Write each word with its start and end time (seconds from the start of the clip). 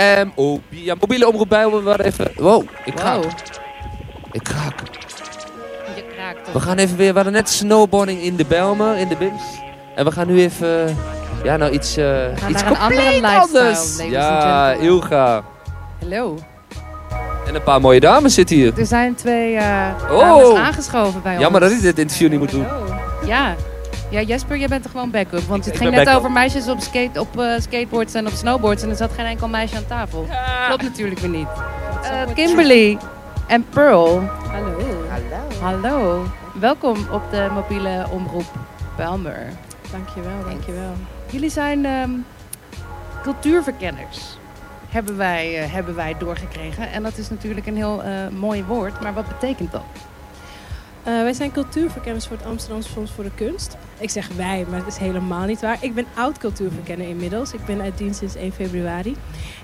Um, 0.00 0.32
oh, 0.34 0.60
ja, 0.68 0.94
mobiele 1.00 1.28
omroep 1.28 1.48
bij 1.48 1.68
we 1.70 1.80
waren 1.80 2.04
even... 2.04 2.30
Wow, 2.36 2.64
ik 2.84 2.94
kraak. 2.94 3.14
Wow. 3.14 3.32
Ik 4.32 4.42
kraak. 4.42 4.74
Je 5.96 6.04
kraakt 6.14 6.44
toch. 6.44 6.52
We 6.52 6.60
gaan 6.60 6.76
even 6.76 6.96
weer... 6.96 7.08
We 7.08 7.14
hadden 7.14 7.32
net 7.32 7.48
snowboarding 7.48 8.22
in 8.22 8.36
de 8.36 8.44
Belmer, 8.44 8.96
in 8.96 9.08
de 9.08 9.16
Bims. 9.16 9.42
En 9.94 10.04
we 10.04 10.10
gaan 10.10 10.26
nu 10.26 10.40
even... 10.40 10.96
Ja, 11.42 11.56
nou 11.56 11.72
iets, 11.72 11.94
gaan 12.34 12.50
iets 12.50 12.62
naar 12.62 12.70
een 12.70 12.78
andere 12.78 13.10
compleet 13.10 13.38
anders. 13.38 14.02
Ja. 14.08 14.72
Ilga. 14.72 15.42
Hallo. 16.00 16.38
En 17.46 17.54
een 17.54 17.62
paar 17.62 17.80
mooie 17.80 18.00
dames 18.00 18.34
zitten 18.34 18.56
hier. 18.56 18.78
Er 18.78 18.86
zijn 18.86 19.14
twee 19.14 19.56
eh 19.56 19.88
Oh. 20.10 20.36
dames 20.36 20.58
aangeschoven 20.58 21.22
bij 21.22 21.32
ons. 21.32 21.42
Jammer 21.42 21.60
dat 21.60 21.70
ik 21.70 21.80
dit 21.80 21.98
interview 21.98 22.30
niet 22.30 22.38
moet 22.38 22.50
doen. 22.50 22.66
Ja. 23.24 23.54
Ja, 24.10 24.20
Jesper, 24.20 24.56
jij 24.56 24.68
bent 24.68 24.84
er 24.84 24.90
gewoon 24.90 25.10
backup. 25.10 25.40
Want 25.42 25.64
het 25.64 25.74
ik 25.74 25.80
ging 25.80 25.90
net 25.90 26.04
backup. 26.04 26.18
over 26.18 26.32
meisjes 26.32 26.68
op, 26.68 26.80
skate, 26.80 27.20
op 27.20 27.40
eh, 27.40 27.52
skateboards 27.58 28.14
en 28.14 28.26
op 28.26 28.32
snowboards. 28.32 28.82
En 28.82 28.88
er 28.90 28.96
zat 28.96 29.12
geen 29.12 29.26
enkel 29.26 29.48
meisje 29.48 29.76
aan 29.76 29.86
tafel. 29.86 30.26
Klopt 30.66 30.82
natuurlijk 30.82 31.20
weer 31.20 31.30
niet. 31.30 31.48
Eh, 32.02 32.34
Kimberly 32.34 32.98
en 33.46 33.64
Pearl. 33.68 34.20
Hallo. 34.50 34.78
Hallo. 35.08 35.60
Hallo. 35.60 36.26
Welkom 36.60 36.96
op 37.12 37.22
de 37.30 37.48
mobiele 37.52 38.06
omroep 38.10 38.52
Belmer. 38.96 39.46
Dankjewel, 39.90 40.44
dankjewel. 40.48 40.92
Jullie 41.30 41.50
zijn 41.50 41.84
ehm, 41.84 42.10
cultuurverkenners. 43.22 44.38
Hebben 44.88 45.16
wij, 45.16 45.62
eh, 45.62 45.72
hebben 45.72 45.94
wij 45.94 46.14
doorgekregen. 46.18 46.92
En 46.92 47.02
dat 47.02 47.18
is 47.18 47.30
natuurlijk 47.30 47.66
een 47.66 47.76
heel 47.76 48.02
eh, 48.02 48.10
mooi 48.28 48.64
woord. 48.64 49.00
Maar 49.00 49.14
wat 49.14 49.28
betekent 49.28 49.72
dat? 49.72 49.82
Eh, 51.02 51.12
wij 51.12 51.32
zijn 51.32 51.52
cultuurverkenners 51.52 52.26
voor 52.26 52.36
het 52.36 52.46
Amsterdamse 52.46 52.88
Fonds 52.88 53.12
voor 53.12 53.24
de 53.24 53.34
Kunst. 53.34 53.76
Ik 53.98 54.10
zeg 54.10 54.28
wij, 54.36 54.66
maar 54.70 54.78
het 54.78 54.88
is 54.88 54.96
helemaal 54.96 55.46
niet 55.46 55.60
waar. 55.60 55.78
Ik 55.80 55.94
ben 55.94 56.06
oud 56.14 56.38
cultuurverkenner 56.38 57.08
inmiddels. 57.08 57.52
Ik 57.52 57.64
ben 57.64 57.80
uit 57.80 57.98
dienst 57.98 58.18
sinds 58.18 58.34
1 58.34 58.52
februari. 58.52 59.16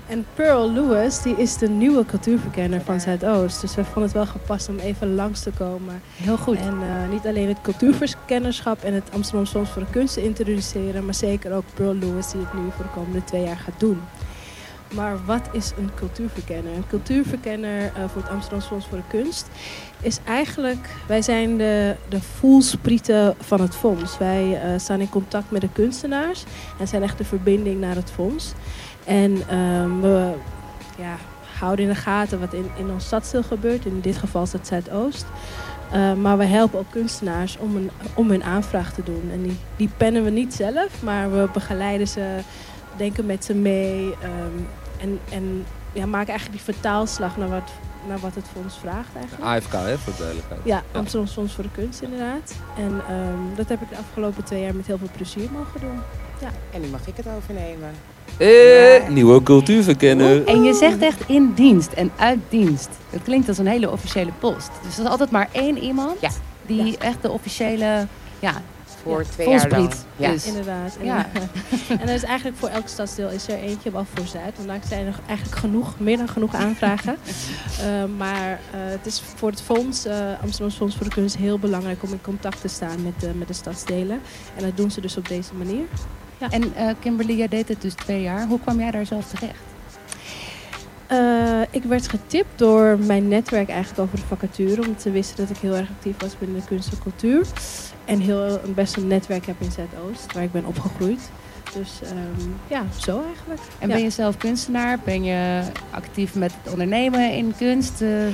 En 0.06 0.26
Pearl 0.34 0.72
Lewis, 0.72 1.22
die 1.22 1.36
is 1.36 1.58
de 1.58 1.68
nieuwe 1.68 2.04
cultuurverkenner 2.04 2.80
van 2.80 3.00
Zuidoost. 3.00 3.60
Dus 3.60 3.74
we 3.74 3.84
vonden 3.84 4.02
het 4.02 4.12
wel 4.12 4.26
gepast 4.26 4.68
om 4.68 4.78
even 4.78 5.14
langs 5.14 5.42
te 5.42 5.50
komen. 5.50 6.02
Heel 6.16 6.36
goed. 6.36 6.56
En 6.56 6.82
eh, 6.82 7.10
niet 7.10 7.26
alleen 7.26 7.48
het 7.48 7.60
cultuurverkennerschap 7.60 8.82
en 8.82 8.94
het 8.94 9.10
Amsterdamse 9.12 9.52
Fonds 9.52 9.70
voor 9.70 9.82
de 9.84 9.90
Kunst 9.90 10.14
te 10.14 10.24
introduceren, 10.24 11.04
maar 11.04 11.14
zeker 11.14 11.54
ook 11.54 11.64
Pearl 11.74 11.94
Lewis 11.94 12.30
die 12.30 12.40
het 12.40 12.54
nu 12.54 12.60
voor 12.76 12.84
de 12.84 13.00
komende 13.00 13.24
twee 13.24 13.42
jaar 13.42 13.58
gaat 13.58 13.80
doen. 13.80 14.00
Maar 14.94 15.24
wat 15.24 15.48
is 15.52 15.72
een 15.78 15.90
cultuurverkenner? 15.94 16.74
Een 16.74 16.86
cultuurverkenner 16.86 17.84
eh, 17.84 18.08
voor 18.08 18.22
het 18.22 18.30
Amsterdamse 18.30 18.68
Fonds 18.68 18.86
voor 18.86 18.98
de 18.98 19.18
Kunst 19.18 19.48
is 20.00 20.18
eigenlijk, 20.24 20.88
wij 21.06 21.22
zijn 21.22 21.56
de, 21.56 21.96
de 22.08 22.20
voelsprieten 22.20 23.34
van 23.38 23.60
het 23.60 23.74
fonds. 23.74 24.18
Wij 24.18 24.62
eh, 24.62 24.78
staan 24.78 25.00
in 25.00 25.08
contact 25.08 25.50
met 25.50 25.60
de 25.60 25.72
kunstenaars 25.72 26.44
en 26.78 26.88
zijn 26.88 27.02
echt 27.02 27.18
de 27.18 27.24
verbinding 27.24 27.80
naar 27.80 27.94
het 27.94 28.10
fonds. 28.10 28.52
En 29.04 29.48
ehm, 29.48 30.00
we 30.00 30.32
ja, 30.98 31.16
houden 31.58 31.84
in 31.84 31.90
de 31.90 31.98
gaten 31.98 32.40
wat 32.40 32.52
in, 32.52 32.70
in 32.76 32.90
ons 32.90 33.04
stadsdeel 33.04 33.42
gebeurt. 33.42 33.84
In 33.84 34.00
dit 34.00 34.16
geval 34.16 34.42
is 34.42 34.52
het 34.52 34.66
Zuidoost. 34.66 35.26
Uh, 35.94 36.12
maar 36.12 36.38
we 36.38 36.44
helpen 36.44 36.78
ook 36.78 36.90
kunstenaars 36.90 37.58
om, 37.58 37.76
een, 37.76 37.90
om 38.14 38.30
hun 38.30 38.44
aanvraag 38.44 38.92
te 38.92 39.02
doen. 39.02 39.30
En 39.32 39.42
die, 39.42 39.56
die 39.76 39.90
pennen 39.96 40.24
we 40.24 40.30
niet 40.30 40.54
zelf, 40.54 41.02
maar 41.02 41.30
we 41.30 41.48
begeleiden 41.52 42.08
ze, 42.08 42.38
denken 42.96 43.26
met 43.26 43.44
ze 43.44 43.54
mee. 43.54 44.04
Um, 44.04 44.68
en 45.00 45.20
en 45.30 45.64
ja, 45.92 46.06
maken 46.06 46.28
eigenlijk 46.28 46.64
die 46.64 46.74
vertaalslag 46.74 47.36
naar 47.36 47.48
wat, 47.48 47.70
naar 48.08 48.18
wat 48.18 48.34
het 48.34 48.44
fonds 48.52 48.78
vraagt 48.78 49.16
eigenlijk. 49.16 49.44
AFK, 49.44 49.72
hè, 49.72 49.98
voor 49.98 50.12
de 50.12 50.18
duidelijkheid. 50.18 50.60
Ja, 50.64 50.82
Amsterdam 50.92 51.28
Fonds 51.28 51.54
voor 51.54 51.64
de 51.64 51.70
Kunst 51.74 52.02
inderdaad. 52.02 52.54
En 52.76 52.92
um, 53.16 53.54
dat 53.56 53.68
heb 53.68 53.82
ik 53.82 53.88
de 53.88 53.96
afgelopen 53.96 54.44
twee 54.44 54.62
jaar 54.62 54.74
met 54.74 54.86
heel 54.86 54.98
veel 54.98 55.10
plezier 55.16 55.48
mogen 55.52 55.80
doen. 55.80 56.00
Ja. 56.40 56.50
En 56.72 56.80
nu 56.80 56.86
mag 56.88 57.06
ik 57.06 57.16
het 57.16 57.26
overnemen. 57.36 57.90
Eh, 58.36 59.02
ja. 59.02 59.08
nieuwe 59.08 59.42
cultuurverkenner. 59.42 60.46
En 60.46 60.62
je 60.62 60.74
zegt 60.74 60.98
echt 60.98 61.28
in 61.28 61.52
dienst 61.54 61.92
en 61.92 62.10
uit 62.16 62.38
dienst. 62.48 62.88
Dat 63.10 63.22
klinkt 63.22 63.48
als 63.48 63.58
een 63.58 63.66
hele 63.66 63.90
officiële 63.90 64.32
post. 64.38 64.70
Dus 64.82 64.98
er 64.98 65.04
is 65.04 65.10
altijd 65.10 65.30
maar 65.30 65.48
één 65.52 65.78
iemand 65.78 66.20
ja. 66.20 66.30
die 66.66 66.84
ja. 66.84 66.98
echt 66.98 67.22
de 67.22 67.30
officiële 67.30 68.06
ja, 68.40 68.62
voor 69.06 69.22
ja, 69.22 69.28
twee 69.30 69.48
jaar 69.48 69.68
lang. 69.68 69.92
Ja. 70.16 70.30
Is. 70.30 70.46
Inderdaad. 70.46 70.96
En, 70.96 71.04
ja. 71.04 71.26
en 72.00 72.08
er 72.08 72.14
is 72.14 72.22
eigenlijk 72.22 72.56
voor 72.56 72.68
elk 72.68 72.88
stadsdeel 72.88 73.30
is 73.30 73.48
er 73.48 73.58
eentje, 73.58 73.90
behalve 73.90 74.16
voor 74.16 74.26
Zuid. 74.26 74.56
Want 74.56 74.68
daar 74.68 74.80
zijn 74.88 75.06
er 75.06 75.18
eigenlijk 75.26 75.58
genoeg, 75.58 75.98
meer 75.98 76.16
dan 76.16 76.28
genoeg 76.28 76.54
aanvragen. 76.54 77.16
uh, 77.80 78.04
maar 78.22 78.50
uh, 78.50 78.58
het 78.70 79.06
is 79.06 79.22
voor 79.36 79.50
het 79.50 79.62
fonds, 79.62 80.06
uh, 80.06 80.14
Amsterdam 80.42 80.76
Fonds 80.76 80.96
voor 80.96 81.04
de 81.04 81.14
Kunst, 81.14 81.36
heel 81.36 81.58
belangrijk 81.58 82.02
om 82.02 82.12
in 82.12 82.20
contact 82.20 82.60
te 82.60 82.68
staan 82.68 83.02
met, 83.02 83.20
de, 83.20 83.34
met 83.34 83.48
de 83.48 83.54
stadsdelen. 83.54 84.20
En 84.56 84.62
dat 84.62 84.76
doen 84.76 84.90
ze 84.90 85.00
dus 85.00 85.16
op 85.16 85.28
deze 85.28 85.54
manier. 85.54 85.84
Ja. 86.38 86.50
En 86.50 86.62
uh, 86.62 86.90
Kimberly, 87.00 87.36
jij 87.36 87.48
deed 87.48 87.68
het 87.68 87.82
dus 87.82 87.94
twee 87.94 88.22
jaar. 88.22 88.46
Hoe 88.46 88.60
kwam 88.60 88.78
jij 88.78 88.90
daar 88.90 89.06
zelf 89.06 89.28
terecht? 89.28 89.75
Uh, 91.12 91.60
ik 91.70 91.82
werd 91.82 92.08
getipt 92.08 92.58
door 92.58 92.98
mijn 92.98 93.28
netwerk 93.28 93.68
eigenlijk 93.68 94.00
over 94.00 94.16
de 94.18 94.24
vacature. 94.26 94.80
Omdat 94.82 95.02
ze 95.02 95.10
wisten 95.10 95.36
dat 95.36 95.56
ik 95.56 95.62
heel 95.62 95.74
erg 95.74 95.90
actief 95.90 96.14
was 96.18 96.38
binnen 96.38 96.60
de 96.60 96.66
kunst 96.66 96.92
en 96.92 96.98
cultuur. 96.98 97.46
En 98.04 98.20
heel, 98.20 98.60
best 98.74 98.96
een 98.96 99.06
netwerk 99.06 99.46
heb 99.46 99.56
in 99.58 99.70
Zuidoost, 99.70 100.32
waar 100.32 100.42
ik 100.42 100.52
ben 100.52 100.64
opgegroeid. 100.64 101.30
Dus 101.74 102.00
um, 102.02 102.54
ja, 102.68 102.84
zo 102.96 103.22
eigenlijk. 103.26 103.60
En 103.78 103.88
ja. 103.88 103.94
ben 103.94 104.02
je 104.02 104.10
zelf 104.10 104.36
kunstenaar? 104.36 104.98
Ben 105.04 105.24
je 105.24 105.62
actief 105.90 106.34
met 106.34 106.52
het 106.62 106.72
ondernemen 106.72 107.32
in 107.32 107.54
kunst? 107.58 108.00
Uh... 108.00 108.26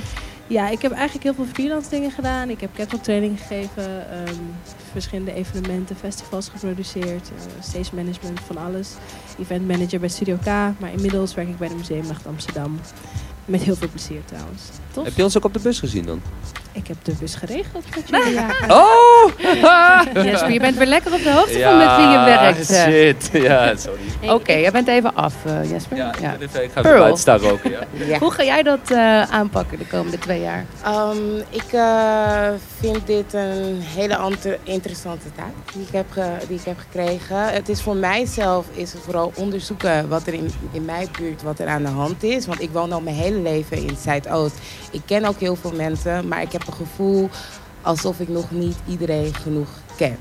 Ja, 0.47 0.69
ik 0.69 0.81
heb 0.81 0.91
eigenlijk 0.91 1.23
heel 1.23 1.33
veel 1.33 1.53
freelance 1.53 1.89
dingen 1.89 2.11
gedaan. 2.11 2.49
Ik 2.49 2.61
heb 2.61 2.69
training 3.01 3.39
gegeven, 3.39 4.17
um, 4.29 4.55
verschillende 4.91 5.33
evenementen, 5.33 5.95
festivals 5.95 6.49
geproduceerd, 6.49 7.29
uh, 7.29 7.63
stage 7.63 7.95
management 7.95 8.39
van 8.39 8.57
alles. 8.57 8.89
Event 9.39 9.67
manager 9.67 9.99
bij 9.99 10.09
Studio 10.09 10.37
K, 10.41 10.45
maar 10.45 10.91
inmiddels 10.91 11.33
werk 11.33 11.47
ik 11.47 11.57
bij 11.57 11.67
de 11.67 11.75
Museumnacht 11.75 12.27
Amsterdam. 12.27 12.79
Met 13.45 13.61
heel 13.61 13.75
veel 13.75 13.89
plezier 13.89 14.21
trouwens. 14.25 14.61
Heb 15.03 15.15
je 15.15 15.23
ons 15.23 15.37
ook 15.37 15.45
op 15.45 15.53
de 15.53 15.59
bus 15.59 15.79
gezien 15.79 16.05
dan? 16.05 16.21
Ik 16.73 16.87
heb 16.87 16.97
de 17.03 17.13
bus 17.19 17.35
geregeld 17.35 17.85
met 17.95 18.09
jullie. 18.09 18.33
Ja. 18.33 18.47
Oh! 18.67 19.31
Jesper, 20.25 20.51
je 20.51 20.59
bent 20.59 20.77
weer 20.77 20.87
lekker 20.87 21.13
op 21.13 21.23
de 21.23 21.31
hoogte 21.31 21.57
ja, 21.57 21.69
van 21.69 21.77
met 21.77 21.95
wie 21.95 22.07
je 22.07 22.25
werkt. 22.25 22.65
shit. 22.65 23.41
Ja, 23.43 23.75
sorry. 23.75 23.99
Oké, 24.21 24.33
okay, 24.33 24.61
jij 24.61 24.71
bent 24.71 24.87
even 24.87 25.15
af, 25.15 25.33
uh, 25.47 25.71
Jesper. 25.71 25.97
Ja, 25.97 26.13
ja. 26.21 26.33
ik 26.39 26.49
ga 26.51 26.59
even 26.59 26.83
buiten 26.83 27.17
staan 27.17 27.39
roken. 27.39 27.71
Ja. 27.71 27.79
ja. 28.07 28.17
Hoe 28.19 28.31
ga 28.31 28.43
jij 28.43 28.63
dat 28.63 28.91
uh, 28.91 29.21
aanpakken 29.21 29.77
de 29.77 29.87
komende 29.87 30.19
twee 30.19 30.41
jaar? 30.41 30.65
Um, 30.87 31.37
ik 31.49 31.73
uh, 31.73 32.47
vind 32.79 33.07
dit 33.07 33.33
een 33.33 33.81
hele 33.81 34.17
interessante 34.63 35.25
taak 35.35 35.73
die 35.73 35.81
ik, 35.81 35.93
heb 35.93 36.07
die 36.47 36.57
ik 36.57 36.65
heb 36.65 36.77
gekregen. 36.79 37.53
Het 37.53 37.69
is 37.69 37.81
voor 37.81 37.95
mijzelf 37.95 38.65
is 38.73 38.93
het 38.93 39.01
vooral 39.01 39.31
onderzoeken 39.35 40.09
wat 40.09 40.27
er 40.27 40.33
in, 40.33 40.51
in 40.71 40.85
mijn 40.85 41.07
buurt 41.17 41.41
wat 41.41 41.59
er 41.59 41.67
aan 41.67 41.83
de 41.83 41.89
hand 41.89 42.23
is. 42.23 42.45
Want 42.45 42.61
ik 42.61 42.69
woon 42.71 42.91
al 42.91 43.01
mijn 43.01 43.15
hele 43.15 43.39
leven 43.39 43.77
in 43.77 43.97
Zuidoost. 44.03 44.55
Ik 44.91 45.01
ken 45.05 45.25
ook 45.25 45.39
heel 45.39 45.55
veel 45.55 45.73
mensen, 45.75 46.27
maar 46.27 46.41
ik 46.41 46.51
heb 46.51 46.62
het 46.65 46.75
gevoel 46.75 47.29
alsof 47.81 48.19
ik 48.19 48.27
nog 48.27 48.51
niet 48.51 48.77
iedereen 48.87 49.33
genoeg 49.35 49.69
ken. 49.95 50.17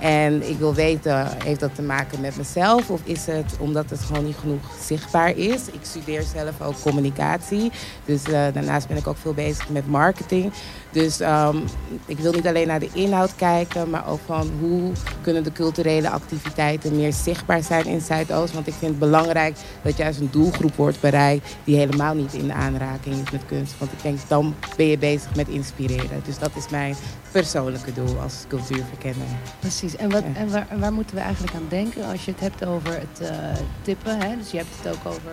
En 0.00 0.48
ik 0.48 0.58
wil 0.58 0.74
weten, 0.74 1.28
heeft 1.44 1.60
dat 1.60 1.74
te 1.74 1.82
maken 1.82 2.20
met 2.20 2.36
mezelf 2.36 2.90
of 2.90 3.00
is 3.04 3.26
het 3.26 3.56
omdat 3.58 3.90
het 3.90 4.00
gewoon 4.00 4.24
niet 4.24 4.36
genoeg 4.36 4.62
zichtbaar 4.80 5.36
is? 5.36 5.66
Ik 5.66 5.80
studeer 5.82 6.22
zelf 6.22 6.60
ook 6.62 6.80
communicatie, 6.80 7.70
dus 8.04 8.20
uh, 8.28 8.32
daarnaast 8.52 8.88
ben 8.88 8.96
ik 8.96 9.06
ook 9.06 9.16
veel 9.16 9.34
bezig 9.34 9.68
met 9.68 9.88
marketing. 9.88 10.52
Dus 10.90 11.20
um, 11.20 11.64
ik 12.06 12.18
wil 12.18 12.32
niet 12.32 12.46
alleen 12.46 12.66
naar 12.66 12.80
de 12.80 12.88
inhoud 12.92 13.36
kijken, 13.36 13.90
maar 13.90 14.08
ook 14.08 14.20
van 14.26 14.50
hoe 14.60 14.92
kunnen 15.20 15.44
de 15.44 15.52
culturele 15.52 16.10
activiteiten 16.10 16.96
meer 16.96 17.12
zichtbaar 17.12 17.62
zijn 17.62 17.86
in 17.86 18.00
Zuidoost. 18.00 18.52
Want 18.52 18.66
ik 18.66 18.74
vind 18.74 18.90
het 18.90 19.00
belangrijk 19.00 19.56
dat 19.82 19.96
juist 19.96 20.20
een 20.20 20.28
doelgroep 20.30 20.76
wordt 20.76 21.00
bereikt 21.00 21.56
die 21.64 21.76
helemaal 21.76 22.14
niet 22.14 22.32
in 22.32 22.52
aanraking 22.52 23.14
is 23.24 23.30
met 23.30 23.46
kunst. 23.46 23.78
Want 23.78 23.92
ik 23.92 24.02
denk, 24.02 24.18
dan 24.28 24.54
ben 24.76 24.86
je 24.86 24.98
bezig 24.98 25.34
met 25.34 25.48
inspireren. 25.48 26.22
Dus 26.24 26.38
dat 26.38 26.50
is 26.56 26.68
mijn 26.68 26.94
persoonlijke 27.30 27.92
doel 27.92 28.20
als 28.20 28.44
cultuurverkenner. 28.48 29.26
Precies. 29.60 29.85
En, 29.94 30.10
wat, 30.10 30.22
en, 30.34 30.50
waar, 30.50 30.66
waar, 30.78 30.92
moeten 30.92 31.16
we 31.16 31.22
eigenlijk 31.22 31.54
aan 31.54 31.66
denken 31.68 32.04
als 32.04 32.24
je 32.24 32.30
het 32.30 32.40
hebt 32.40 32.64
over 32.64 32.92
het 32.92 33.30
uh, 33.30 33.36
tippen? 33.82 34.20
Hè? 34.20 34.36
Dus 34.36 34.50
je 34.50 34.56
hebt 34.56 34.68
het 34.82 34.94
ook 34.94 35.12
over 35.12 35.32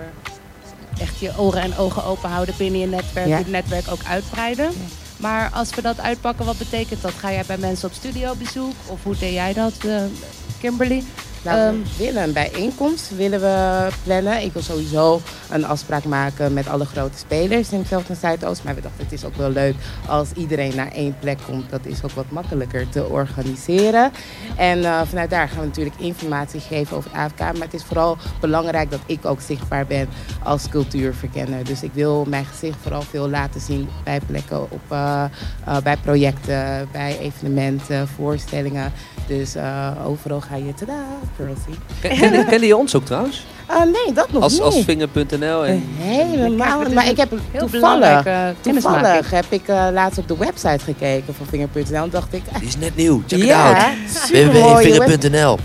echt 0.99 1.19
je 1.19 1.37
oren 1.37 1.61
en 1.61 1.77
ogen 1.77 2.03
open 2.03 2.29
houden 2.29 2.55
binnen 2.57 2.79
je 2.79 2.87
netwerk. 2.87 3.27
Ja. 3.27 3.37
Je 3.37 3.45
netwerk 3.47 3.91
ook 3.91 4.03
uitbreiden. 4.07 4.65
Ja. 4.65 4.85
Maar 5.17 5.49
als 5.53 5.75
we 5.75 5.81
dat 5.81 5.99
uitpakken, 5.99 6.45
wat 6.45 6.57
betekent 6.57 7.01
dat? 7.01 7.11
Ga 7.11 7.31
jij 7.31 7.43
bij 7.47 7.57
mensen 7.57 7.87
op 7.87 7.93
studiobezoek? 7.93 8.73
Of 8.87 9.03
hoe 9.03 9.17
deed 9.17 9.33
jij 9.33 9.53
dat, 9.53 9.73
uh, 9.85 10.03
Kimberly? 10.63 11.03
Nou, 11.43 11.71
we 11.71 11.77
um, 11.77 11.83
willen 11.97 12.23
een 12.23 12.33
bijeenkomst 12.33 13.15
willen 13.15 13.39
we 13.39 13.87
plannen. 14.03 14.41
Ik 14.41 14.53
wil 14.53 14.61
sowieso 14.61 15.21
een 15.49 15.65
afspraak 15.65 16.03
maken 16.03 16.53
met 16.53 16.67
alle 16.67 16.85
grote 16.85 17.17
spelers 17.17 17.71
in 17.71 17.85
Veld 17.85 18.09
en 18.09 18.15
Zuidoost. 18.15 18.63
Maar 18.63 18.75
we 18.75 18.81
dachten, 18.81 19.03
het 19.03 19.13
is 19.13 19.25
ook 19.25 19.35
wel 19.35 19.49
leuk 19.49 19.75
als 20.07 20.31
iedereen 20.35 20.75
naar 20.75 20.91
één 20.91 21.15
plek 21.19 21.37
komt. 21.45 21.69
Dat 21.69 21.85
is 21.85 22.03
ook 22.03 22.11
wat 22.11 22.29
makkelijker 22.29 22.89
te 22.89 23.05
organiseren. 23.05 24.11
En 24.57 24.79
uh, 24.79 25.01
vanuit 25.05 25.29
daar 25.29 25.47
gaan 25.47 25.59
we 25.59 25.65
natuurlijk 25.65 25.95
informatie 25.99 26.59
geven 26.59 26.97
over 26.97 27.09
het 27.11 27.19
AFK. 27.19 27.39
Maar 27.39 27.65
het 27.65 27.73
is 27.73 27.83
vooral 27.83 28.17
belangrijk 28.39 28.91
dat 28.91 29.01
ik 29.05 29.25
ook 29.25 29.41
zichtbaar 29.41 29.85
ben 29.85 30.09
als 30.43 30.69
cultuurverkenner. 30.69 31.63
Dus 31.63 31.83
ik 31.83 31.91
wil 31.93 32.25
mijn 32.27 32.45
gezicht 32.45 32.77
vooral 32.81 33.01
veel 33.01 33.29
laten 33.29 33.61
zien 33.61 33.89
bij 34.03 34.19
plekken, 34.25 34.71
op, 34.71 34.81
uh, 34.91 35.23
uh, 35.67 35.77
bij 35.77 35.97
projecten, 35.97 36.87
bij 36.91 37.19
evenementen, 37.19 38.07
voorstellingen. 38.07 38.93
Dus 39.27 39.55
overal 40.05 40.41
ga 40.41 40.55
je 40.55 40.73
tada, 40.73 41.03
Pearlsy. 41.35 41.77
Ken, 42.01 42.17
ken, 42.17 42.45
kende 42.45 42.65
je 42.65 42.77
ons 42.77 42.95
ook 42.95 43.05
trouwens? 43.05 43.45
Uh, 43.73 43.83
nee, 43.83 44.13
dat 44.13 44.31
nog 44.31 44.43
als, 44.43 44.53
niet. 44.53 44.61
Als 44.61 44.83
vinger.nl 44.83 45.65
en... 45.65 45.83
Helemaal. 45.97 46.89
Maar 46.93 47.09
ik 47.09 47.17
heb 47.17 47.29
Heel 47.51 47.67
toevallig, 47.67 48.25
toevallig 48.61 49.31
heb 49.31 49.45
ik 49.49 49.67
eh, 49.67 49.87
laatst 49.91 50.17
op 50.17 50.27
de 50.27 50.37
website 50.37 50.83
gekeken 50.83 51.33
van 51.33 51.45
Vinger.nl 51.45 52.03
en 52.03 52.09
dacht 52.09 52.33
ik, 52.33 52.43
Die 52.59 52.67
is 52.67 52.77
net 52.77 52.95
nieuw, 52.95 53.23
check 53.27 53.43
ja, 53.43 53.69
it 53.69 53.83
out. 53.83 54.29
www.vinger.nl. 54.29 55.57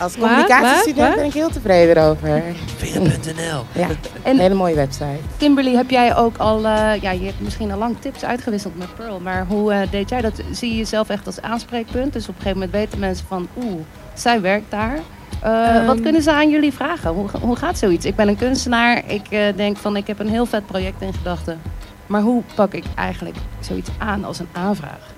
Als 0.00 0.14
communicatiestudent 0.18 1.14
ben 1.14 1.24
ik 1.24 1.32
heel 1.32 1.50
tevreden 1.50 2.02
over. 2.02 2.42
Vinger.nl 2.76 3.64
Ja, 3.72 3.88
En- 3.88 3.96
een 4.22 4.38
hele 4.38 4.54
mooie 4.54 4.74
website. 4.74 5.18
Kimberly, 5.36 5.74
heb 5.74 5.90
jij 5.90 6.16
ook 6.16 6.36
al, 6.36 6.56
eh, 6.56 7.00
ja, 7.00 7.10
je 7.10 7.24
hebt 7.24 7.40
misschien 7.40 7.72
al 7.72 7.78
lang 7.78 7.96
tips 8.00 8.24
uitgewisseld 8.24 8.78
met 8.78 8.94
Pearl, 8.96 9.20
maar 9.20 9.46
hoe 9.48 9.72
eh, 9.72 9.90
deed 9.90 10.08
jij 10.08 10.20
dat? 10.20 10.32
Zie 10.50 10.70
je 10.70 10.76
jezelf 10.76 11.08
echt 11.08 11.26
als 11.26 11.40
aanspreekpunt? 11.40 12.12
Dus 12.12 12.22
op 12.22 12.28
een 12.28 12.42
gegeven 12.42 12.58
moment 12.58 12.72
weten 12.72 12.98
mensen 12.98 13.26
van, 13.28 13.48
oeh, 13.56 13.80
zij 14.14 14.40
werkt 14.40 14.70
daar. 14.70 14.98
Eh, 15.42 15.76
Ehm. 15.76 15.86
wat 15.86 16.00
kunnen 16.00 16.22
ze 16.22 16.32
aan 16.32 16.50
jullie 16.50 16.72
vragen? 16.72 17.10
Hoe, 17.10 17.28
hoe 17.40 17.56
gaat 17.56 17.78
zoiets? 17.78 18.04
Ik 18.06 18.16
ben 18.16 18.28
een 18.28 18.36
kunstenaar, 18.36 19.02
ik 19.10 19.26
eh, 19.30 19.56
denk 19.56 19.76
van, 19.76 19.96
ik 19.96 20.06
heb 20.06 20.18
een 20.18 20.28
heel 20.28 20.46
vet 20.46 20.66
project 20.66 21.02
in 21.02 21.12
gedachten. 21.14 21.60
Maar 22.06 22.20
hoe 22.22 22.42
pak 22.54 22.72
ik 22.74 22.84
eigenlijk 22.94 23.36
zoiets 23.60 23.90
aan 23.98 24.24
als 24.24 24.38
een 24.38 24.48
aanvraag? 24.52 25.10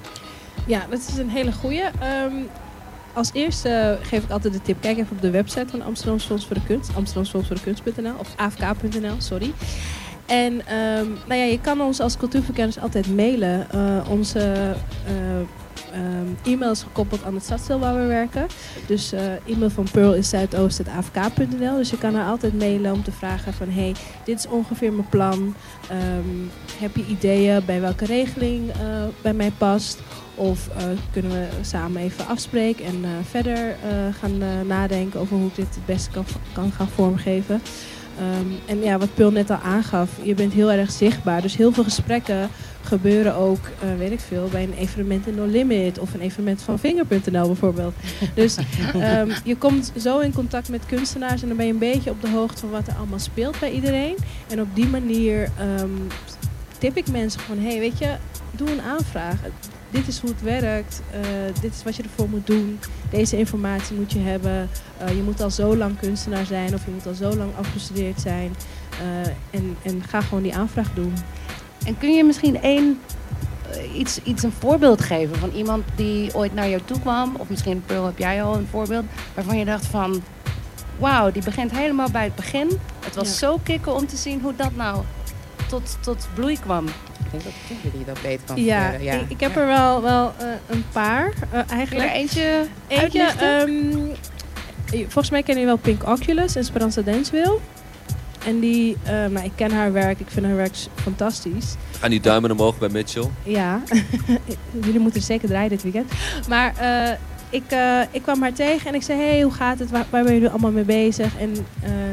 Ja, 0.66 0.80
dat 0.90 0.98
is 1.08 1.18
een 1.18 1.30
hele 1.30 1.52
goeie. 1.52 1.82
Ehm, 1.82 2.32
als 3.12 3.30
eerste 3.32 3.98
geef 4.02 4.24
ik 4.24 4.30
altijd 4.30 4.52
de 4.54 4.62
tip, 4.62 4.80
kijk 4.80 4.98
even 4.98 5.16
op 5.16 5.22
de 5.22 5.30
website 5.30 5.66
van 5.68 5.82
Amsterdam 5.82 6.18
Fonds 6.18 6.46
voor 6.46 6.56
de 6.56 6.64
Kunst. 6.66 6.90
Amsterdamsfondsvoordekunst.nl 6.96 8.14
of 8.18 8.28
afk.nl, 8.36 9.14
sorry. 9.18 9.52
En 10.26 10.66
ehm, 10.66 11.06
nou 11.26 11.40
ja, 11.40 11.44
je 11.44 11.60
kan 11.60 11.80
ons 11.80 12.00
als 12.00 12.16
cultuurverkenners 12.16 12.80
altijd 12.80 13.14
mailen. 13.16 13.70
Eh, 13.70 14.10
onze 14.10 14.74
eh, 15.94 16.00
ehm, 16.00 16.26
e-mail 16.44 16.70
is 16.70 16.82
gekoppeld 16.82 17.24
aan 17.24 17.34
het 17.34 17.44
stadsdeel 17.44 17.78
waar 17.78 17.94
we 17.94 18.06
werken. 18.06 18.46
Dus 18.86 19.12
eh 19.12 19.20
e-mail 19.46 19.70
van 19.70 19.86
Pearl 19.92 20.14
is 20.14 20.28
zuidoost.afk.nl. 20.28 21.76
Dus 21.76 21.90
je 21.90 21.98
kan 21.98 22.14
haar 22.14 22.28
altijd 22.28 22.58
mailen 22.58 22.92
om 22.92 23.02
te 23.02 23.12
vragen 23.12 23.52
van... 23.52 23.68
hey, 23.68 23.94
dit 24.24 24.38
is 24.38 24.48
ongeveer 24.48 24.92
mijn 24.92 25.08
plan. 25.08 25.54
Ehm, 25.88 26.78
heb 26.78 26.96
je 26.96 27.06
ideeën 27.06 27.62
bij 27.66 27.80
welke 27.80 28.04
regeling 28.04 28.70
eh, 28.70 28.76
bij 29.22 29.34
mij 29.34 29.52
past? 29.58 30.00
Of 30.34 30.68
eh, 30.68 30.84
kunnen 31.12 31.32
we 31.32 31.46
samen 31.60 32.02
even 32.02 32.26
afspreken 32.26 32.84
en 32.84 33.04
verder 33.24 33.76
gaan 34.20 34.66
nadenken 34.66 35.20
over 35.20 35.36
hoe 35.36 35.46
ik 35.46 35.54
dit 35.54 35.74
het 35.74 35.86
beste 35.86 36.10
kan, 36.10 36.24
kan 36.52 36.72
gaan 36.72 36.88
vormgeven. 36.88 37.62
Ehm, 38.18 38.46
en 38.66 38.82
ja, 38.82 38.98
wat 38.98 39.14
Pul 39.14 39.30
net 39.30 39.50
al 39.50 39.56
aangaf, 39.56 40.10
je 40.22 40.34
bent 40.34 40.52
heel 40.52 40.70
erg 40.70 40.90
zichtbaar. 40.90 41.42
Dus 41.42 41.56
heel 41.56 41.72
veel 41.72 41.84
gesprekken 41.84 42.48
gebeuren 42.84 43.34
ook, 43.34 43.58
eh, 43.80 43.88
weet 43.98 44.10
ik 44.10 44.20
veel, 44.20 44.48
bij 44.48 44.62
een 44.62 44.74
evenement 44.74 45.26
in 45.26 45.34
No 45.34 45.44
Limit 45.46 45.98
of 45.98 46.14
een 46.14 46.20
evenement 46.20 46.62
van 46.62 46.78
Finger.nl 46.78 47.46
bijvoorbeeld. 47.46 47.94
Dus 48.34 48.56
ehm, 48.94 49.30
je 49.44 49.56
komt 49.56 49.92
zo 49.98 50.18
in 50.18 50.32
contact 50.32 50.68
met 50.68 50.86
kunstenaars 50.86 51.42
en 51.42 51.48
dan 51.48 51.56
ben 51.56 51.66
je 51.66 51.72
een 51.72 51.78
beetje 51.78 52.10
op 52.10 52.20
de 52.20 52.30
hoogte 52.30 52.60
van 52.60 52.70
wat 52.70 52.86
er 52.86 52.94
allemaal 52.94 53.18
speelt 53.18 53.58
bij 53.60 53.70
iedereen. 53.70 54.16
En 54.48 54.60
op 54.60 54.68
die 54.74 54.86
manier 54.86 55.50
ehm, 55.58 55.90
tip 56.78 56.96
ik 56.96 57.10
mensen 57.10 57.40
van, 57.40 57.58
hey, 57.58 57.78
weet 57.78 57.98
je, 57.98 58.14
doe 58.50 58.70
een 58.70 58.82
aanvraag. 58.82 59.36
Dit 59.90 60.08
is 60.08 60.18
hoe 60.18 60.30
het 60.30 60.42
werkt. 60.42 61.02
eh, 61.10 61.20
dit 61.60 61.74
is 61.74 61.82
wat 61.82 61.96
je 61.96 62.02
ervoor 62.02 62.28
moet 62.28 62.46
doen. 62.46 62.78
Deze 63.10 63.38
informatie 63.38 63.96
moet 63.96 64.12
je 64.12 64.18
hebben. 64.18 64.68
Eh, 64.98 65.08
je 65.08 65.22
moet 65.22 65.40
al 65.40 65.50
zo 65.50 65.76
lang 65.76 65.98
kunstenaar 66.00 66.46
zijn 66.46 66.74
of 66.74 66.84
je 66.84 66.90
moet 66.90 67.06
al 67.06 67.14
zo 67.14 67.36
lang 67.36 67.50
afgestudeerd 67.58 68.20
zijn. 68.20 68.54
En, 69.50 69.76
en 69.82 70.02
ga 70.08 70.20
gewoon 70.20 70.42
die 70.42 70.54
aanvraag 70.56 70.94
doen. 70.94 71.12
En 71.86 71.98
kun 71.98 72.14
je 72.14 72.24
misschien 72.24 72.62
één, 72.62 73.00
eh, 73.70 73.98
iets, 73.98 74.20
iets 74.22 74.42
een 74.42 74.52
voorbeeld 74.58 75.00
geven 75.02 75.36
van 75.36 75.50
iemand 75.50 75.84
die 75.96 76.34
ooit 76.34 76.54
naar 76.54 76.68
jou 76.68 76.82
toe 76.84 77.00
kwam? 77.00 77.34
Of 77.38 77.48
misschien, 77.48 77.82
Pearl, 77.86 78.04
heb 78.04 78.18
jij 78.18 78.42
al 78.42 78.56
een 78.56 78.68
voorbeeld 78.70 79.04
waarvan 79.34 79.58
je 79.58 79.64
dacht 79.64 79.86
van... 79.86 80.22
Wauw, 80.98 81.30
die 81.32 81.42
begint 81.44 81.70
helemaal 81.70 82.10
bij 82.10 82.24
het 82.24 82.34
begin. 82.34 82.78
Het 83.04 83.14
was 83.14 83.28
Ja. 83.28 83.34
zo 83.34 83.58
kicken 83.62 83.94
om 83.94 84.06
te 84.06 84.16
zien 84.16 84.40
hoe 84.40 84.52
dat 84.56 84.76
nou 84.76 85.02
tot, 85.68 85.96
tot 86.00 86.28
bloei 86.34 86.58
kwam. 86.60 86.86
Ik 86.86 87.30
denk 87.30 87.44
dat 87.44 87.52
Kimberly 87.66 88.04
dat 88.04 88.22
beter 88.22 88.46
kan 88.46 88.64
Ja, 88.64 88.80
vertellen. 88.82 89.04
Ja, 89.04 89.12
Ik, 89.12 89.30
ik 89.30 89.40
heb 89.40 89.56
er 89.56 89.66
wel, 89.66 90.02
wel 90.02 90.32
eh, 90.38 90.46
een 90.68 90.84
paar 90.92 91.32
eh, 91.50 91.58
er 91.58 91.64
eigenlijk. 91.68 92.12
eentje 92.12 92.66
Eentje, 92.88 93.22
ehm, 93.38 95.02
volgens 95.02 95.30
mij 95.30 95.42
ken 95.42 95.58
je 95.58 95.64
wel 95.64 95.76
Pink 95.76 96.08
Oculus 96.08 96.56
en 96.56 96.64
Speranza 96.64 97.02
Danceville. 97.02 97.58
En 98.44 98.60
die, 98.60 98.96
eh, 99.02 99.12
nou, 99.12 99.44
ik 99.44 99.52
ken 99.54 99.72
haar 99.72 99.92
werk, 99.92 100.20
ik 100.20 100.26
vind 100.28 100.46
haar 100.46 100.56
werk 100.56 100.76
fantastisch. 100.94 101.74
Gaan 101.98 102.10
die 102.10 102.20
duimen 102.20 102.50
omhoog 102.50 102.78
bij 102.78 102.88
Mitchell? 102.88 103.28
Ja, 103.42 103.82
jullie 104.84 105.00
moeten 105.00 105.22
zeker 105.22 105.48
draaien 105.48 105.68
dit 105.68 105.82
weekend. 105.82 106.12
Maar 106.48 106.74
eh, 106.76 107.16
ik, 107.50 107.62
eh, 107.68 108.00
ik 108.10 108.22
kwam 108.22 108.42
haar 108.42 108.52
tegen 108.52 108.88
en 108.88 108.94
ik 108.94 109.02
zei, 109.02 109.20
hey, 109.20 109.42
hoe 109.42 109.52
gaat 109.52 109.78
het? 109.78 109.90
Waar, 109.90 110.06
waar 110.10 110.24
ben 110.24 110.32
jullie 110.32 110.48
allemaal 110.48 110.70
mee 110.70 110.84
bezig? 110.84 111.38
En 111.38 111.54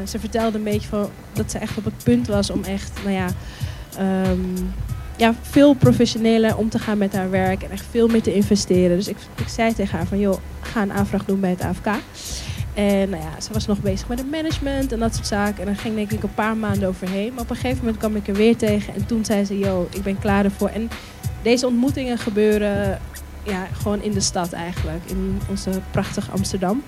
ze 0.06 0.18
vertelde 0.18 0.58
een 0.58 0.64
beetje 0.64 0.88
van, 0.88 1.10
dat 1.32 1.50
ze 1.50 1.58
echt 1.58 1.78
op 1.78 1.84
het 1.84 2.04
punt 2.04 2.26
was 2.26 2.50
om 2.50 2.64
echt, 2.64 2.92
nou 3.04 3.14
ja, 3.14 3.26
ehm, 3.98 4.64
ja, 5.16 5.34
veel 5.42 5.74
professioneler 5.74 6.56
om 6.56 6.68
te 6.68 6.78
gaan 6.78 6.98
met 6.98 7.12
haar 7.12 7.30
werk 7.30 7.62
en 7.62 7.70
echt 7.70 7.84
veel 7.90 8.08
meer 8.08 8.22
te 8.22 8.34
investeren. 8.34 8.96
Dus 8.96 9.08
ik, 9.08 9.16
ik 9.36 9.48
zei 9.48 9.74
tegen 9.74 9.96
haar 9.98 10.06
van, 10.06 10.18
joh, 10.18 10.38
ga 10.60 10.82
een 10.82 10.92
aanvraag 10.92 11.24
doen 11.24 11.40
bij 11.40 11.50
het 11.50 11.62
AFK. 11.62 11.86
En 12.74 13.10
nou 13.10 13.22
ja, 13.22 13.40
ze 13.40 13.52
was 13.52 13.66
nog 13.66 13.80
bezig 13.80 14.08
met 14.08 14.18
het 14.18 14.30
management 14.30 14.92
en 14.92 14.98
dat 14.98 15.14
soort 15.14 15.26
zaken. 15.26 15.58
En 15.58 15.66
daar 15.66 15.76
ging 15.76 15.94
denk 15.94 16.10
ik 16.10 16.22
een 16.22 16.34
paar 16.34 16.56
maanden 16.56 16.88
overheen. 16.88 17.32
Maar 17.34 17.42
op 17.42 17.50
een 17.50 17.56
gegeven 17.56 17.78
moment 17.78 17.96
kwam 17.96 18.16
ik 18.16 18.28
er 18.28 18.34
weer 18.34 18.56
tegen. 18.56 18.94
En 18.94 19.06
toen 19.06 19.24
zei 19.24 19.44
ze, 19.44 19.58
yo, 19.58 19.88
ik 19.90 20.02
ben 20.02 20.18
klaar 20.18 20.44
ervoor. 20.44 20.68
En 20.68 20.90
deze 21.42 21.66
ontmoetingen 21.66 22.18
gebeuren 22.18 23.00
ja, 23.42 23.66
gewoon 23.72 24.02
in 24.02 24.12
de 24.12 24.20
stad 24.20 24.52
eigenlijk. 24.52 25.00
In 25.06 25.40
onze 25.48 25.70
prachtige 25.90 26.30
Amsterdam. 26.30 26.82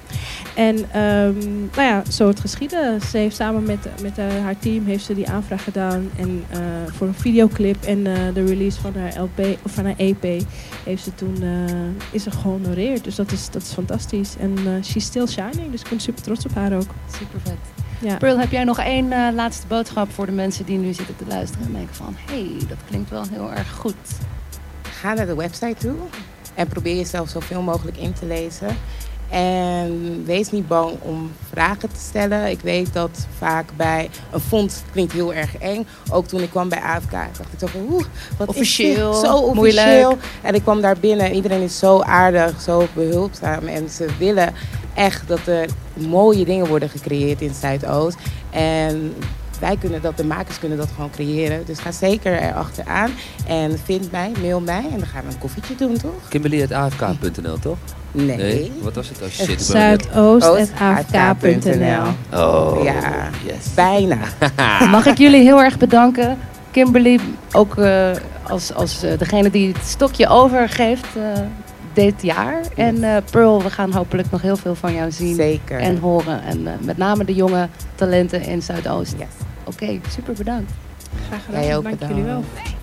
En 0.55 0.91
ehm, 0.91 1.59
nou 1.75 1.83
ja, 1.83 2.03
zo 2.11 2.29
het 2.29 2.41
geschieden. 2.41 3.01
Ze 3.01 3.19
heeft 3.19 3.37
samen 3.37 3.63
met, 3.63 3.89
met 4.03 4.19
eh, 4.19 4.27
haar 4.43 4.59
team 4.59 4.87
heeft 4.87 5.05
ze 5.05 5.15
die 5.15 5.29
aanvraag 5.29 5.65
gedaan. 5.65 6.11
En 6.17 6.45
eh, 6.51 6.59
voor 6.87 7.07
een 7.07 7.15
videoclip 7.15 7.83
en 7.85 8.07
eh, 8.07 8.35
de 8.35 8.45
release 8.45 8.81
van 8.81 8.95
haar 8.97 9.21
LP 9.21 9.59
of 9.63 9.73
van 9.73 9.85
haar 9.85 9.97
EP 9.97 10.43
heeft 10.85 11.03
ze 11.03 11.15
toen 11.15 11.43
eh, 11.43 12.13
is 12.13 12.23
ze 12.23 12.31
gehonoreerd. 12.31 13.05
Dus 13.05 13.15
dat 13.15 13.33
is, 13.33 13.51
dat 13.51 13.63
is 13.63 13.73
fantastisch. 13.73 14.37
En 14.37 14.57
eh 14.57 14.83
she's 14.83 15.05
still 15.05 15.27
shining. 15.27 15.71
Dus 15.71 15.81
ik 15.81 15.89
ben 15.89 16.01
super 16.01 16.23
trots 16.23 16.45
op 16.45 16.55
haar 16.55 16.73
ook. 16.73 16.91
Super 17.19 17.41
vet. 17.41 17.59
Ja. 17.99 18.17
Pearl, 18.17 18.39
heb 18.39 18.51
jij 18.51 18.65
nog 18.65 18.79
één 18.79 19.13
eh, 19.13 19.35
laatste 19.35 19.67
boodschap 19.67 20.13
voor 20.13 20.27
de 20.27 20.33
mensen 20.33 20.65
die 20.65 20.79
nu 20.79 20.93
zitten 20.93 21.17
te 21.17 21.27
luisteren 21.27 21.67
en 21.67 21.73
denken 21.73 21.95
van... 21.95 22.15
hé, 22.17 22.35
hey, 22.35 22.67
dat 22.69 22.79
klinkt 22.89 23.11
wel 23.11 23.25
heel 23.31 23.53
erg 23.53 23.73
goed. 23.73 23.95
Ga 24.83 25.15
naar 25.15 25.27
de 25.27 25.35
website 25.35 25.77
toe 25.79 25.97
en 26.55 26.69
probeer 26.69 26.97
jezelf 26.97 27.29
zoveel 27.29 27.63
mogelijk 27.63 27.97
in 27.97 28.13
te 28.13 28.27
lezen. 28.27 28.77
En 29.29 30.23
wees 30.27 30.51
niet 30.51 30.69
bang 30.69 30.93
om 31.01 31.33
vragen 31.49 31.89
te 31.89 32.01
stellen. 32.09 32.51
Ik 32.51 32.61
weet 32.61 32.93
dat 32.93 33.27
vaak 33.39 33.69
bij 33.77 34.11
een 34.33 34.41
fonds 34.41 34.83
klinkt 34.93 35.13
heel 35.13 35.35
erg 35.35 35.57
eng. 35.59 35.87
Ook 36.11 36.27
toen 36.27 36.41
ik 36.41 36.51
kwam 36.51 36.69
bij 36.69 36.81
AFK 36.81 37.11
dacht 37.11 37.53
ik 37.53 37.59
zo 37.59 37.67
van 37.67 37.87
oeh, 37.91 38.05
wat 38.39 38.49
Officieel, 38.49 39.13
is 39.13 39.21
dit? 39.21 39.31
Zo 39.31 39.37
officieel. 39.37 39.55
moeilijk. 39.55 40.23
En 40.43 40.55
ik 40.55 40.63
kwam 40.63 40.81
daar 40.81 40.97
binnen 41.01 41.27
en 41.27 41.35
iedereen 41.35 41.63
is 41.63 41.79
zo 41.79 42.01
aardig, 42.01 42.61
zo 42.61 42.87
behulpzaam. 42.95 43.67
En 43.67 43.89
ze 43.89 44.07
willen 44.19 44.55
echt 44.95 45.29
dat 45.29 45.47
er 45.47 45.69
mooie 45.95 46.45
dingen 46.45 46.67
worden 46.67 46.89
gecreëerd 46.89 47.41
in 47.41 47.55
Zuidoost. 47.55 48.17
En 48.51 49.15
wij 49.65 49.77
kunnen 49.77 50.03
dat, 50.03 50.17
de 50.17 50.25
makers 50.25 50.59
kunnen 50.59 50.79
dat 50.79 50.89
gewoon 50.95 51.11
creëren. 51.11 51.63
Dus 51.67 51.79
ga 51.79 51.93
zeker 51.93 52.43
erachteraan. 52.43 53.11
En 53.47 53.79
vind 53.85 54.11
mij, 54.11 54.33
mail 54.41 54.61
mij 54.61 54.85
en 54.93 54.99
dan 54.99 55.07
gaan 55.07 55.23
we 55.27 55.33
een 55.33 55.39
koffietje 55.39 55.75
doen, 55.75 55.97
toch? 55.97 56.29
Kimberly.afk.nl 56.29 57.59
toch? 57.59 57.77
Nee. 58.13 58.73
Wat 58.83 58.95
was 58.95 59.09
het? 59.09 59.23
Oh 59.23 59.29
shit, 59.29 59.63
Zuidoost.afk.nl 59.63 62.07
Oh, 62.41 62.83
Ja. 62.85 63.31
yes. 63.47 63.75
Bijna. 63.75 64.19
Mag 64.91 65.07
ik 65.07 65.19
jullie 65.19 65.43
heel 65.43 65.63
erg 65.63 65.79
bedanken. 65.79 66.39
Kimberly, 66.71 67.21
ook 67.53 67.77
eh, 67.77 68.11
als, 68.49 68.75
als 68.75 69.03
eh, 69.03 69.19
degene 69.19 69.51
die 69.51 69.69
het 69.73 69.87
stokje 69.87 70.29
overgeeft 70.29 71.07
eh, 71.17 71.23
dit 71.93 72.23
jaar. 72.23 72.61
En 72.77 73.03
eh, 73.05 73.17
Pearl, 73.31 73.63
we 73.63 73.71
gaan 73.71 73.93
hopelijk 73.93 74.31
nog 74.31 74.43
heel 74.43 74.57
veel 74.57 74.75
van 74.75 74.95
jou 74.95 75.11
zien 75.11 75.35
Zeker. 75.35 75.79
en 75.81 75.99
horen. 75.99 76.43
En 76.43 76.67
eh, 76.67 76.73
met 76.81 76.97
name 76.97 77.25
de 77.25 77.35
jonge 77.35 77.69
talenten 77.95 78.43
in 78.43 78.63
Zuidoost. 78.63 79.15
Yes. 79.19 79.27
Oké, 79.65 80.01
super 80.09 80.35
bedankt. 80.35 80.73
Graag 81.27 81.45
gedaan. 81.45 81.65
Jij 81.65 81.77
ook 81.77 81.83
Dank 81.85 82.01
jullie 82.01 82.23
wel. 82.25 82.41
bedankt. 82.55 82.74